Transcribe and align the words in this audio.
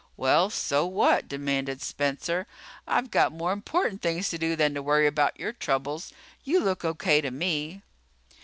"Well, 0.17 0.49
so 0.49 0.83
what?" 0.87 1.27
demanded 1.27 1.79
Spencer. 1.83 2.47
"I've 2.87 3.11
got 3.11 3.31
more 3.31 3.51
important 3.51 4.01
things 4.01 4.31
to 4.31 4.39
do 4.39 4.55
than 4.55 4.73
to 4.73 4.81
worry 4.81 5.05
about 5.05 5.39
your 5.39 5.53
troubles. 5.53 6.11
You 6.43 6.59
look 6.59 6.83
okay 6.83 7.21
to 7.21 7.29
me." 7.29 7.83